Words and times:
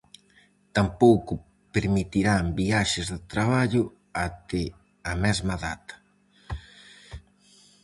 Tampouco 0.77 1.33
permitirán 1.73 2.45
viaxes 2.61 3.05
de 3.13 3.19
traballo 3.31 3.83
até 4.27 4.63
a 5.11 5.13
mesma 5.23 5.55
data. 5.65 5.95